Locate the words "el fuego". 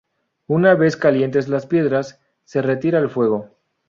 2.97-3.51